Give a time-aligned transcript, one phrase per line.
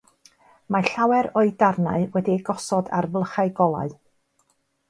[0.75, 3.97] Mae llawer o'i darnau wedi eu gosod ar flychau golau.